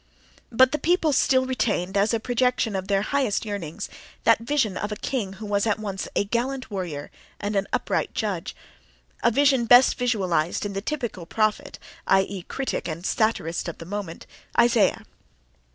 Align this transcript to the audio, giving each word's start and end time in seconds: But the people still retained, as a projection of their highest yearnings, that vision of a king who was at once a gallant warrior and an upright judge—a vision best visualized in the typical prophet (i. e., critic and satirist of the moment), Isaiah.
But 0.51 0.71
the 0.71 0.79
people 0.79 1.13
still 1.13 1.45
retained, 1.45 1.95
as 1.95 2.11
a 2.11 2.19
projection 2.19 2.75
of 2.75 2.87
their 2.87 3.03
highest 3.03 3.45
yearnings, 3.45 3.87
that 4.23 4.39
vision 4.39 4.75
of 4.75 4.91
a 4.91 4.95
king 4.95 5.33
who 5.33 5.45
was 5.45 5.67
at 5.67 5.77
once 5.77 6.07
a 6.15 6.23
gallant 6.23 6.71
warrior 6.71 7.11
and 7.39 7.55
an 7.55 7.67
upright 7.71 8.15
judge—a 8.15 9.29
vision 9.29 9.65
best 9.67 9.99
visualized 9.99 10.65
in 10.65 10.73
the 10.73 10.81
typical 10.81 11.27
prophet 11.27 11.77
(i. 12.07 12.23
e., 12.23 12.41
critic 12.41 12.87
and 12.87 13.05
satirist 13.05 13.67
of 13.67 13.77
the 13.77 13.85
moment), 13.85 14.25
Isaiah. 14.59 15.05